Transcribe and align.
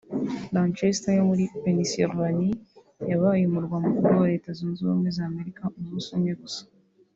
Lancaster 0.53 1.11
yo 1.17 1.23
muri 1.29 1.43
Pennsylvania 1.61 2.53
yabaye 3.09 3.41
umurwa 3.45 3.77
mukuru 3.85 4.11
wa 4.21 4.27
Leta 4.33 4.49
zunze 4.57 4.79
ubumwe 4.81 5.09
za 5.17 5.23
Amerika 5.31 5.61
umunsi 5.77 6.07
umwe 6.17 6.33
gusa 6.41 6.63